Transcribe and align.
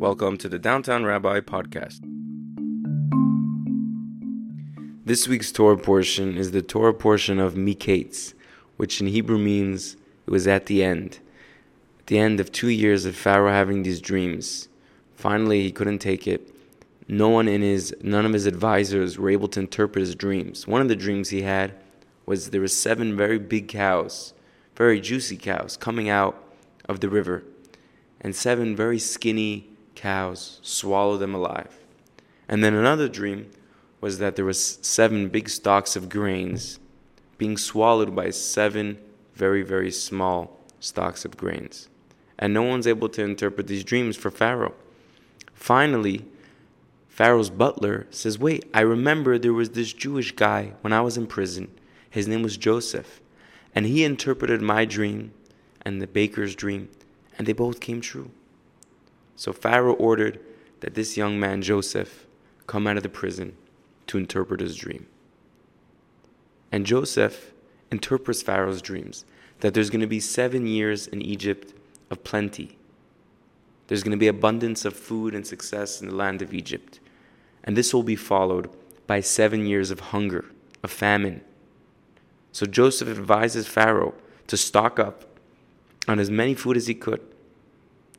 Welcome 0.00 0.38
to 0.38 0.48
the 0.48 0.60
Downtown 0.60 1.04
Rabbi 1.04 1.40
podcast. 1.40 1.98
This 5.04 5.26
week's 5.26 5.50
Torah 5.50 5.76
portion 5.76 6.36
is 6.36 6.52
the 6.52 6.62
Torah 6.62 6.94
portion 6.94 7.40
of 7.40 7.54
Miketz, 7.54 8.32
which 8.76 9.00
in 9.00 9.08
Hebrew 9.08 9.38
means 9.38 9.96
it 10.24 10.30
was 10.30 10.46
at 10.46 10.66
the 10.66 10.84
end. 10.84 11.18
At 11.98 12.06
the 12.06 12.18
end 12.20 12.38
of 12.38 12.52
two 12.52 12.68
years 12.68 13.06
of 13.06 13.16
Pharaoh 13.16 13.50
having 13.50 13.82
these 13.82 14.00
dreams. 14.00 14.68
Finally, 15.16 15.62
he 15.62 15.72
couldn't 15.72 15.98
take 15.98 16.28
it. 16.28 16.54
No 17.08 17.28
one 17.28 17.48
in 17.48 17.62
his, 17.62 17.92
none 18.00 18.24
of 18.24 18.34
his 18.34 18.46
advisors 18.46 19.18
were 19.18 19.30
able 19.30 19.48
to 19.48 19.58
interpret 19.58 20.06
his 20.06 20.14
dreams. 20.14 20.68
One 20.68 20.80
of 20.80 20.86
the 20.86 20.94
dreams 20.94 21.30
he 21.30 21.42
had 21.42 21.74
was 22.24 22.50
there 22.50 22.60
were 22.60 22.68
seven 22.68 23.16
very 23.16 23.40
big 23.40 23.66
cows, 23.66 24.32
very 24.76 25.00
juicy 25.00 25.36
cows, 25.36 25.76
coming 25.76 26.08
out 26.08 26.40
of 26.88 27.00
the 27.00 27.08
river, 27.08 27.42
and 28.20 28.36
seven 28.36 28.76
very 28.76 29.00
skinny 29.00 29.67
cows 29.98 30.60
swallow 30.62 31.16
them 31.16 31.34
alive. 31.34 31.76
And 32.48 32.62
then 32.62 32.74
another 32.74 33.08
dream 33.08 33.50
was 34.00 34.18
that 34.18 34.36
there 34.36 34.44
was 34.44 34.78
seven 34.80 35.28
big 35.28 35.48
stalks 35.48 35.96
of 35.96 36.08
grains 36.08 36.78
being 37.36 37.56
swallowed 37.56 38.14
by 38.14 38.30
seven 38.30 38.98
very 39.34 39.62
very 39.62 39.90
small 39.90 40.56
stalks 40.80 41.24
of 41.24 41.36
grains. 41.36 41.88
And 42.38 42.54
no 42.54 42.62
one's 42.62 42.86
able 42.86 43.08
to 43.10 43.24
interpret 43.24 43.66
these 43.66 43.84
dreams 43.84 44.16
for 44.16 44.30
pharaoh. 44.30 44.74
Finally 45.52 46.24
pharaoh's 47.08 47.50
butler 47.50 48.06
says 48.10 48.38
wait 48.38 48.64
i 48.72 48.80
remember 48.80 49.36
there 49.36 49.52
was 49.52 49.70
this 49.70 49.92
jewish 49.92 50.30
guy 50.36 50.72
when 50.82 50.92
i 50.92 51.00
was 51.00 51.16
in 51.16 51.26
prison. 51.26 51.68
His 52.08 52.28
name 52.28 52.42
was 52.42 52.56
joseph. 52.56 53.20
And 53.74 53.84
he 53.84 54.04
interpreted 54.04 54.62
my 54.62 54.84
dream 54.84 55.32
and 55.82 56.00
the 56.00 56.06
baker's 56.06 56.54
dream 56.54 56.88
and 57.36 57.46
they 57.46 57.52
both 57.52 57.80
came 57.80 58.00
true 58.00 58.30
so 59.38 59.54
pharaoh 59.54 59.94
ordered 59.94 60.38
that 60.80 60.94
this 60.94 61.16
young 61.16 61.40
man 61.40 61.62
joseph 61.62 62.26
come 62.68 62.86
out 62.86 62.98
of 62.98 63.02
the 63.02 63.08
prison 63.08 63.56
to 64.06 64.18
interpret 64.18 64.60
his 64.60 64.76
dream. 64.76 65.06
And 66.72 66.84
Joseph 66.84 67.52
interprets 67.90 68.42
Pharaoh's 68.42 68.82
dreams 68.82 69.24
that 69.60 69.74
there's 69.74 69.90
going 69.90 70.02
to 70.02 70.06
be 70.06 70.20
seven 70.20 70.66
years 70.66 71.06
in 71.08 71.22
Egypt 71.22 71.74
of 72.10 72.22
plenty. 72.22 72.78
There's 73.88 74.02
going 74.02 74.12
to 74.12 74.18
be 74.18 74.28
abundance 74.28 74.84
of 74.84 74.94
food 74.94 75.34
and 75.34 75.46
success 75.46 76.00
in 76.00 76.08
the 76.08 76.14
land 76.14 76.42
of 76.42 76.54
Egypt. 76.54 77.00
And 77.64 77.76
this 77.76 77.92
will 77.92 78.02
be 78.02 78.16
followed 78.16 78.70
by 79.06 79.20
seven 79.20 79.66
years 79.66 79.90
of 79.90 80.00
hunger, 80.00 80.44
of 80.82 80.90
famine. 80.90 81.40
So 82.52 82.66
Joseph 82.66 83.08
advises 83.08 83.66
Pharaoh 83.66 84.14
to 84.46 84.56
stock 84.56 84.98
up 84.98 85.24
on 86.06 86.18
as 86.18 86.30
many 86.30 86.54
food 86.54 86.76
as 86.76 86.86
he 86.86 86.94
could. 86.94 87.20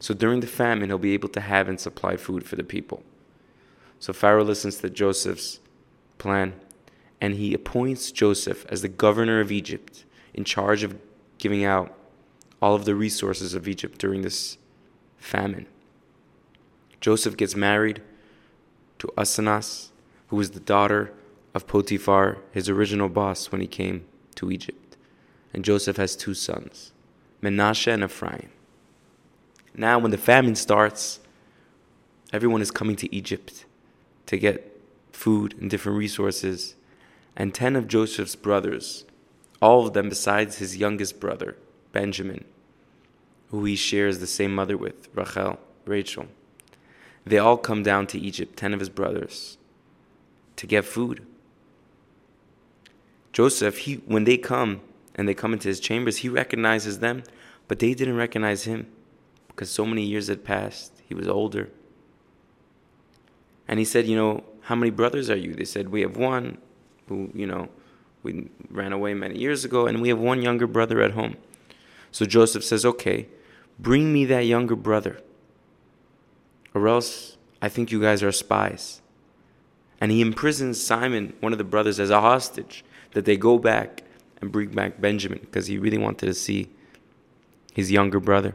So 0.00 0.14
during 0.14 0.40
the 0.40 0.46
famine, 0.46 0.90
he'll 0.90 0.98
be 0.98 1.14
able 1.14 1.28
to 1.30 1.40
have 1.40 1.68
and 1.68 1.80
supply 1.80 2.16
food 2.16 2.44
for 2.44 2.56
the 2.56 2.64
people. 2.64 3.02
So 3.98 4.12
Pharaoh 4.12 4.44
listens 4.44 4.76
to 4.78 4.90
Joseph's 4.90 5.60
plan, 6.18 6.54
and 7.20 7.34
he 7.34 7.54
appoints 7.54 8.12
Joseph 8.12 8.66
as 8.68 8.82
the 8.82 8.88
governor 8.88 9.40
of 9.40 9.50
Egypt, 9.50 10.04
in 10.34 10.44
charge 10.44 10.82
of 10.82 10.98
giving 11.38 11.64
out 11.64 11.94
all 12.60 12.74
of 12.74 12.84
the 12.84 12.94
resources 12.94 13.54
of 13.54 13.66
Egypt 13.66 13.98
during 13.98 14.22
this 14.22 14.58
famine. 15.16 15.66
Joseph 17.00 17.36
gets 17.36 17.54
married 17.54 18.02
to 18.98 19.08
Asenath, 19.16 19.88
who 20.28 20.36
was 20.36 20.50
the 20.50 20.60
daughter 20.60 21.12
of 21.54 21.66
Potiphar, 21.66 22.38
his 22.50 22.68
original 22.68 23.08
boss 23.08 23.50
when 23.50 23.60
he 23.60 23.66
came 23.66 24.04
to 24.34 24.50
Egypt. 24.50 24.96
And 25.54 25.64
Joseph 25.64 25.96
has 25.96 26.16
two 26.16 26.34
sons, 26.34 26.92
Menashe 27.42 27.92
and 27.92 28.04
Ephraim. 28.04 28.50
Now, 29.78 29.98
when 29.98 30.10
the 30.10 30.18
famine 30.18 30.54
starts, 30.54 31.20
everyone 32.32 32.62
is 32.62 32.70
coming 32.70 32.96
to 32.96 33.14
Egypt 33.14 33.66
to 34.24 34.38
get 34.38 34.80
food, 35.12 35.54
and 35.60 35.70
different 35.70 35.98
resources, 35.98 36.76
and 37.36 37.54
ten 37.54 37.76
of 37.76 37.88
Joseph's 37.88 38.36
brothers, 38.36 39.04
all 39.60 39.86
of 39.86 39.92
them 39.92 40.08
besides 40.08 40.58
his 40.58 40.76
youngest 40.76 41.20
brother, 41.20 41.56
Benjamin, 41.92 42.44
who 43.50 43.64
he 43.64 43.76
shares 43.76 44.18
the 44.18 44.26
same 44.26 44.54
mother 44.54 44.76
with, 44.76 45.08
Rachel, 45.14 45.58
Rachel. 45.84 46.26
They 47.24 47.38
all 47.38 47.56
come 47.56 47.82
down 47.82 48.06
to 48.08 48.18
Egypt, 48.18 48.56
ten 48.56 48.72
of 48.72 48.80
his 48.80 48.88
brothers, 48.88 49.58
to 50.56 50.66
get 50.66 50.84
food. 50.84 51.26
Joseph, 53.32 53.78
he, 53.78 53.94
when 54.06 54.24
they 54.24 54.38
come 54.38 54.80
and 55.14 55.28
they 55.28 55.34
come 55.34 55.52
into 55.52 55.68
his 55.68 55.80
chambers, 55.80 56.18
he 56.18 56.28
recognizes 56.28 57.00
them, 57.00 57.24
but 57.68 57.78
they 57.78 57.94
didn't 57.94 58.16
recognize 58.16 58.64
him 58.64 58.86
because 59.56 59.70
so 59.70 59.86
many 59.86 60.02
years 60.02 60.28
had 60.28 60.44
passed. 60.44 60.92
He 61.08 61.14
was 61.14 61.26
older. 61.26 61.70
And 63.66 63.78
he 63.78 63.86
said, 63.86 64.06
You 64.06 64.14
know, 64.14 64.44
how 64.60 64.74
many 64.74 64.90
brothers 64.90 65.30
are 65.30 65.36
you? 65.36 65.54
They 65.54 65.64
said, 65.64 65.88
We 65.88 66.02
have 66.02 66.18
one 66.18 66.58
who, 67.08 67.30
you 67.34 67.46
know, 67.46 67.70
we 68.22 68.50
ran 68.68 68.92
away 68.92 69.14
many 69.14 69.38
years 69.38 69.64
ago, 69.64 69.86
and 69.86 70.02
we 70.02 70.10
have 70.10 70.18
one 70.18 70.42
younger 70.42 70.66
brother 70.66 71.00
at 71.00 71.12
home. 71.12 71.36
So 72.12 72.26
Joseph 72.26 72.64
says, 72.64 72.84
Okay, 72.84 73.28
bring 73.78 74.12
me 74.12 74.26
that 74.26 74.44
younger 74.44 74.76
brother, 74.76 75.22
or 76.74 76.86
else 76.86 77.38
I 77.62 77.70
think 77.70 77.90
you 77.90 78.00
guys 78.00 78.22
are 78.22 78.32
spies. 78.32 79.00
And 79.98 80.10
he 80.12 80.20
imprisons 80.20 80.82
Simon, 80.82 81.32
one 81.40 81.52
of 81.52 81.58
the 81.58 81.64
brothers, 81.64 81.98
as 81.98 82.10
a 82.10 82.20
hostage, 82.20 82.84
that 83.12 83.24
they 83.24 83.38
go 83.38 83.58
back 83.58 84.02
and 84.42 84.52
bring 84.52 84.68
back 84.68 85.00
Benjamin, 85.00 85.38
because 85.40 85.68
he 85.68 85.78
really 85.78 85.96
wanted 85.96 86.26
to 86.26 86.34
see 86.34 86.68
his 87.72 87.90
younger 87.90 88.20
brother. 88.20 88.54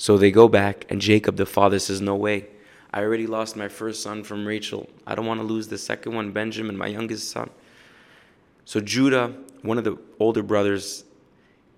So 0.00 0.16
they 0.16 0.30
go 0.30 0.48
back, 0.48 0.86
and 0.88 0.98
Jacob, 0.98 1.36
the 1.36 1.44
father, 1.44 1.78
says, 1.78 2.00
No 2.00 2.16
way. 2.16 2.46
I 2.90 3.02
already 3.02 3.26
lost 3.26 3.54
my 3.54 3.68
first 3.68 4.02
son 4.02 4.24
from 4.24 4.46
Rachel. 4.46 4.88
I 5.06 5.14
don't 5.14 5.26
want 5.26 5.40
to 5.40 5.46
lose 5.46 5.68
the 5.68 5.76
second 5.76 6.14
one, 6.14 6.32
Benjamin, 6.32 6.78
my 6.78 6.86
youngest 6.86 7.28
son. 7.28 7.50
So 8.64 8.80
Judah, 8.80 9.34
one 9.60 9.76
of 9.76 9.84
the 9.84 9.98
older 10.18 10.42
brothers, 10.42 11.04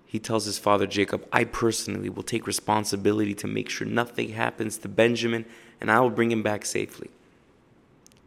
he 0.05 0.19
tells 0.19 0.45
his 0.45 0.57
father 0.57 0.87
Jacob, 0.87 1.27
I 1.33 1.43
personally 1.43 2.07
will 2.07 2.23
take 2.23 2.47
responsibility 2.47 3.33
to 3.33 3.45
make 3.45 3.69
sure 3.69 3.85
nothing 3.85 4.29
happens 4.29 4.77
to 4.77 4.87
Benjamin 4.87 5.43
and 5.81 5.91
I 5.91 5.99
will 5.99 6.09
bring 6.09 6.31
him 6.31 6.43
back 6.43 6.65
safely. 6.65 7.09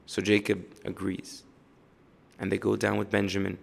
So 0.05 0.21
Jacob 0.21 0.67
agrees. 0.85 1.43
And 2.39 2.53
they 2.53 2.59
go 2.59 2.77
down 2.77 2.99
with 2.99 3.09
Benjamin. 3.09 3.57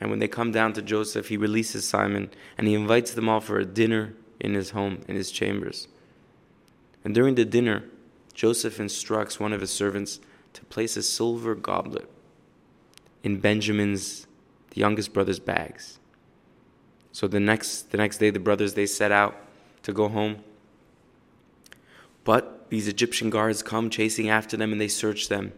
And 0.00 0.10
when 0.10 0.18
they 0.18 0.26
come 0.26 0.50
down 0.50 0.72
to 0.72 0.82
Joseph, 0.82 1.28
he 1.28 1.36
releases 1.36 1.88
Simon 1.88 2.30
and 2.58 2.66
he 2.66 2.74
invites 2.74 3.12
them 3.12 3.28
all 3.28 3.40
for 3.40 3.60
a 3.60 3.64
dinner 3.64 4.16
in 4.40 4.54
his 4.54 4.70
home, 4.70 5.02
in 5.08 5.16
his 5.16 5.30
chambers. 5.30 5.88
And 7.04 7.14
during 7.14 7.34
the 7.34 7.44
dinner, 7.44 7.84
Joseph 8.34 8.80
instructs 8.80 9.40
one 9.40 9.52
of 9.52 9.60
his 9.60 9.70
servants 9.70 10.20
to 10.52 10.64
place 10.64 10.96
a 10.96 11.02
silver 11.02 11.54
goblet 11.54 12.10
in 13.22 13.38
Benjamin's, 13.40 14.26
the 14.70 14.80
youngest 14.80 15.12
brother's 15.12 15.38
bags. 15.38 15.98
So 17.12 17.26
the 17.26 17.40
next, 17.40 17.92
the 17.92 17.96
next 17.96 18.18
day, 18.18 18.30
the 18.30 18.40
brothers 18.40 18.74
they 18.74 18.86
set 18.86 19.10
out 19.10 19.36
to 19.84 19.92
go 19.92 20.08
home. 20.08 20.44
But 22.24 22.68
these 22.70 22.88
Egyptian 22.88 23.30
guards 23.30 23.62
come 23.62 23.88
chasing 23.88 24.28
after 24.28 24.56
them 24.56 24.72
and 24.72 24.80
they 24.80 24.88
search 24.88 25.28
them. 25.28 25.52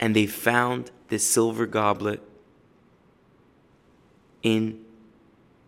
And 0.00 0.16
they 0.16 0.26
found 0.26 0.90
this 1.08 1.24
silver 1.24 1.66
goblet 1.66 2.20
in 4.42 4.85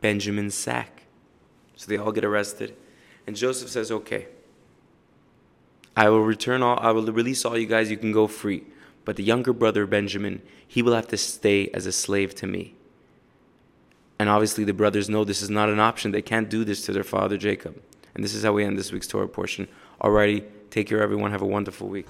Benjamin's 0.01 0.55
sack. 0.55 1.05
So 1.77 1.87
they 1.89 1.97
all 1.97 2.13
get 2.13 2.25
arrested. 2.25 2.77
And 3.27 3.37
Joseph 3.37 3.69
says, 3.69 3.91
Okay, 3.91 4.29
I 5.97 6.09
will 6.09 6.23
return 6.23 6.63
all, 6.63 6.79
I 6.81 6.93
will 6.93 7.07
release 7.13 7.45
all 7.45 7.59
you 7.59 7.67
guys, 7.67 7.91
you 7.91 7.97
can 7.97 8.13
go 8.13 8.27
free. 8.27 8.65
But 9.05 9.17
the 9.17 9.25
younger 9.25 9.53
brother, 9.53 9.87
Benjamin, 9.87 10.43
he 10.67 10.83
will 10.83 10.95
have 10.95 11.09
to 11.09 11.17
stay 11.17 11.69
as 11.75 11.87
a 11.87 11.93
slave 11.93 12.35
to 12.37 12.47
me. 12.47 12.75
And 14.19 14.29
obviously, 14.29 14.65
the 14.65 14.73
brothers 14.73 15.09
know 15.09 15.25
this 15.25 15.43
is 15.43 15.51
not 15.51 15.69
an 15.69 15.81
option. 15.81 16.11
They 16.11 16.23
can't 16.23 16.51
do 16.51 16.65
this 16.65 16.85
to 16.87 16.93
their 16.93 17.05
father, 17.05 17.37
Jacob. 17.37 17.81
And 18.15 18.25
this 18.25 18.35
is 18.35 18.43
how 18.43 18.53
we 18.53 18.65
end 18.65 18.79
this 18.79 18.93
week's 18.93 19.07
Torah 19.07 19.29
portion. 19.29 19.69
Alrighty, 20.01 20.45
take 20.71 20.89
care, 20.89 21.03
everyone. 21.03 21.31
Have 21.31 21.43
a 21.43 21.47
wonderful 21.47 21.89
week. 21.89 22.07